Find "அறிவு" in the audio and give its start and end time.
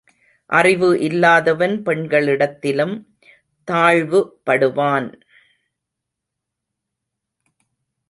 0.49-0.99